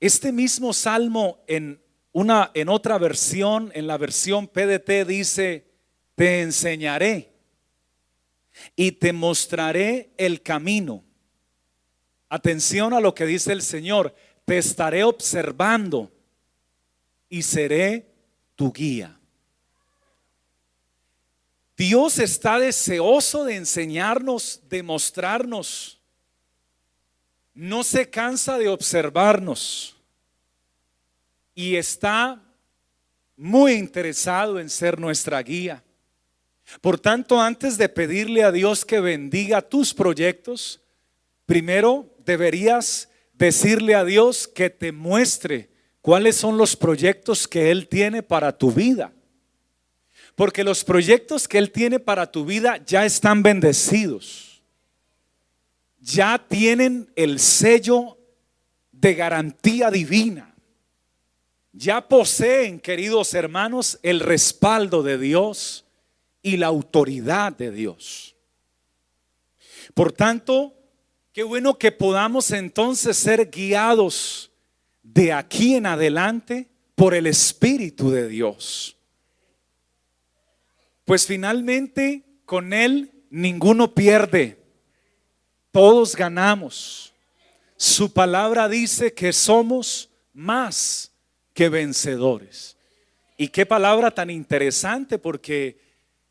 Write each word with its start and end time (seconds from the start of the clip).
Este 0.00 0.30
mismo 0.30 0.72
salmo 0.72 1.42
en 1.46 1.82
una 2.12 2.50
en 2.54 2.68
otra 2.68 2.98
versión, 2.98 3.70
en 3.74 3.86
la 3.86 3.96
versión 3.96 4.46
PDT 4.46 5.04
dice, 5.06 5.66
"Te 6.14 6.42
enseñaré 6.42 7.32
y 8.74 8.92
te 8.92 9.12
mostraré 9.12 10.10
el 10.18 10.42
camino." 10.42 11.02
Atención 12.28 12.92
a 12.92 13.00
lo 13.00 13.14
que 13.14 13.24
dice 13.24 13.52
el 13.52 13.62
Señor, 13.62 14.14
"Te 14.44 14.58
estaré 14.58 15.02
observando 15.04 16.12
y 17.28 17.42
seré 17.42 18.06
tu 18.54 18.72
guía." 18.72 19.18
Dios 21.76 22.18
está 22.18 22.58
deseoso 22.58 23.44
de 23.44 23.56
enseñarnos, 23.56 24.60
de 24.68 24.82
mostrarnos. 24.82 26.00
No 27.52 27.84
se 27.84 28.08
cansa 28.08 28.58
de 28.58 28.68
observarnos 28.68 29.95
y 31.56 31.76
está 31.76 32.40
muy 33.34 33.72
interesado 33.72 34.60
en 34.60 34.68
ser 34.70 35.00
nuestra 35.00 35.42
guía. 35.42 35.82
Por 36.82 37.00
tanto, 37.00 37.40
antes 37.40 37.78
de 37.78 37.88
pedirle 37.88 38.44
a 38.44 38.52
Dios 38.52 38.84
que 38.84 39.00
bendiga 39.00 39.62
tus 39.62 39.94
proyectos, 39.94 40.82
primero 41.46 42.14
deberías 42.24 43.08
decirle 43.32 43.94
a 43.94 44.04
Dios 44.04 44.46
que 44.46 44.68
te 44.68 44.92
muestre 44.92 45.70
cuáles 46.02 46.36
son 46.36 46.58
los 46.58 46.76
proyectos 46.76 47.48
que 47.48 47.70
Él 47.70 47.88
tiene 47.88 48.22
para 48.22 48.56
tu 48.56 48.70
vida. 48.70 49.12
Porque 50.34 50.62
los 50.62 50.84
proyectos 50.84 51.48
que 51.48 51.56
Él 51.56 51.72
tiene 51.72 51.98
para 51.98 52.30
tu 52.30 52.44
vida 52.44 52.84
ya 52.84 53.06
están 53.06 53.42
bendecidos. 53.42 54.62
Ya 55.98 56.44
tienen 56.46 57.10
el 57.16 57.40
sello 57.40 58.18
de 58.92 59.14
garantía 59.14 59.90
divina. 59.90 60.55
Ya 61.78 62.08
poseen, 62.08 62.80
queridos 62.80 63.34
hermanos, 63.34 63.98
el 64.02 64.20
respaldo 64.20 65.02
de 65.02 65.18
Dios 65.18 65.84
y 66.40 66.56
la 66.56 66.68
autoridad 66.68 67.52
de 67.52 67.70
Dios. 67.70 68.34
Por 69.92 70.10
tanto, 70.10 70.72
qué 71.34 71.42
bueno 71.42 71.76
que 71.76 71.92
podamos 71.92 72.50
entonces 72.50 73.18
ser 73.18 73.50
guiados 73.50 74.50
de 75.02 75.34
aquí 75.34 75.74
en 75.74 75.84
adelante 75.84 76.70
por 76.94 77.12
el 77.12 77.26
Espíritu 77.26 78.10
de 78.10 78.26
Dios. 78.26 78.96
Pues 81.04 81.26
finalmente 81.26 82.24
con 82.46 82.72
Él 82.72 83.12
ninguno 83.28 83.94
pierde, 83.94 84.64
todos 85.72 86.16
ganamos. 86.16 87.12
Su 87.76 88.14
palabra 88.14 88.66
dice 88.66 89.12
que 89.12 89.34
somos 89.34 90.08
más 90.32 91.12
que 91.56 91.70
vencedores. 91.70 92.76
Y 93.38 93.48
qué 93.48 93.64
palabra 93.64 94.10
tan 94.10 94.28
interesante 94.28 95.18
porque 95.18 95.80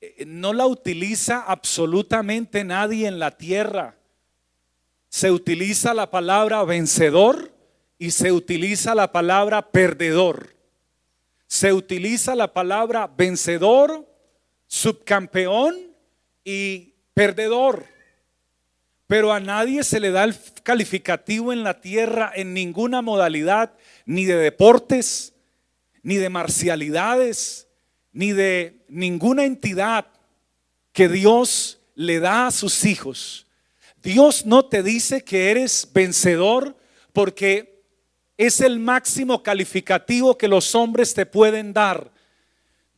eh, 0.00 0.24
no 0.26 0.52
la 0.52 0.66
utiliza 0.66 1.40
absolutamente 1.40 2.64
nadie 2.64 3.08
en 3.08 3.18
la 3.18 3.30
tierra. 3.30 3.96
Se 5.08 5.30
utiliza 5.30 5.94
la 5.94 6.10
palabra 6.10 6.62
vencedor 6.64 7.50
y 7.98 8.10
se 8.10 8.30
utiliza 8.30 8.94
la 8.94 9.10
palabra 9.10 9.70
perdedor. 9.70 10.54
Se 11.46 11.72
utiliza 11.72 12.34
la 12.34 12.52
palabra 12.52 13.06
vencedor 13.06 14.06
subcampeón 14.66 15.74
y 16.44 16.94
perdedor. 17.14 17.86
Pero 19.06 19.32
a 19.32 19.40
nadie 19.40 19.84
se 19.84 20.00
le 20.00 20.10
da 20.10 20.24
el 20.24 20.34
calificativo 20.62 21.52
en 21.52 21.62
la 21.62 21.80
tierra 21.80 22.32
en 22.34 22.54
ninguna 22.54 23.02
modalidad, 23.02 23.72
ni 24.04 24.24
de 24.24 24.36
deportes, 24.36 25.34
ni 26.02 26.16
de 26.16 26.28
marcialidades, 26.28 27.68
ni 28.12 28.32
de 28.32 28.84
ninguna 28.88 29.44
entidad 29.44 30.06
que 30.92 31.08
Dios 31.08 31.80
le 31.94 32.20
da 32.20 32.48
a 32.48 32.50
sus 32.50 32.84
hijos. 32.84 33.46
Dios 34.02 34.46
no 34.46 34.64
te 34.64 34.82
dice 34.82 35.22
que 35.22 35.50
eres 35.50 35.88
vencedor 35.92 36.76
porque 37.12 37.82
es 38.36 38.60
el 38.60 38.78
máximo 38.78 39.42
calificativo 39.42 40.36
que 40.36 40.48
los 40.48 40.74
hombres 40.74 41.14
te 41.14 41.26
pueden 41.26 41.72
dar. 41.72 42.10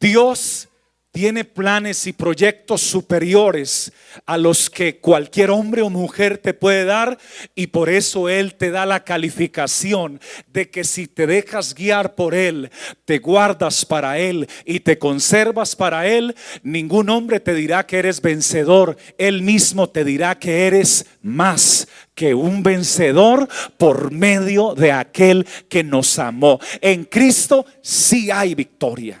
Dios 0.00 0.67
tiene 1.10 1.44
planes 1.44 2.06
y 2.06 2.12
proyectos 2.12 2.80
superiores 2.82 3.92
a 4.26 4.36
los 4.36 4.68
que 4.68 4.98
cualquier 4.98 5.50
hombre 5.50 5.82
o 5.82 5.90
mujer 5.90 6.38
te 6.38 6.54
puede 6.54 6.84
dar 6.84 7.18
y 7.54 7.68
por 7.68 7.88
eso 7.88 8.28
Él 8.28 8.54
te 8.54 8.70
da 8.70 8.86
la 8.86 9.04
calificación 9.04 10.20
de 10.52 10.70
que 10.70 10.84
si 10.84 11.06
te 11.06 11.26
dejas 11.26 11.74
guiar 11.74 12.14
por 12.14 12.34
Él, 12.34 12.70
te 13.04 13.18
guardas 13.18 13.84
para 13.84 14.18
Él 14.18 14.48
y 14.64 14.80
te 14.80 14.98
conservas 14.98 15.74
para 15.74 16.06
Él, 16.06 16.34
ningún 16.62 17.08
hombre 17.10 17.40
te 17.40 17.54
dirá 17.54 17.86
que 17.86 17.98
eres 17.98 18.20
vencedor, 18.20 18.96
Él 19.16 19.42
mismo 19.42 19.88
te 19.88 20.04
dirá 20.04 20.38
que 20.38 20.66
eres 20.66 21.06
más 21.22 21.88
que 22.14 22.34
un 22.34 22.62
vencedor 22.62 23.48
por 23.76 24.10
medio 24.10 24.74
de 24.74 24.92
aquel 24.92 25.46
que 25.68 25.84
nos 25.84 26.18
amó. 26.18 26.58
En 26.80 27.04
Cristo 27.04 27.64
sí 27.80 28.30
hay 28.30 28.54
victoria. 28.54 29.20